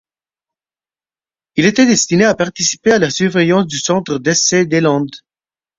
Ils 1.57 1.67
étaient 1.67 1.85
destinés 1.85 2.25
à 2.25 2.33
participer 2.33 2.91
à 2.93 2.97
la 2.97 3.11
surveillance 3.11 3.67
du 3.67 3.77
centre 3.77 4.17
d'essais 4.17 4.65
des 4.65 4.81
Landes. 4.81 5.15